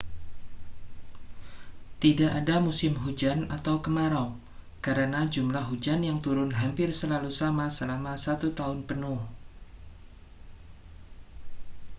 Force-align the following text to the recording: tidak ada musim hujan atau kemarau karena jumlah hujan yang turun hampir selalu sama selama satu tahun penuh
tidak 2.03 2.31
ada 2.41 2.55
musim 2.67 2.93
hujan 3.05 3.39
atau 3.57 3.75
kemarau 3.85 4.27
karena 4.85 5.21
jumlah 5.33 5.63
hujan 5.69 5.99
yang 6.07 6.17
turun 6.25 6.49
hampir 6.61 6.89
selalu 7.01 7.29
sama 7.41 7.65
selama 7.77 8.13
satu 8.25 8.47
tahun 8.59 8.79
penuh 8.89 9.19